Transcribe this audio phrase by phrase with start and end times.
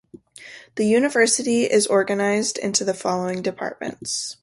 [0.77, 4.35] The university is organized into the following departments.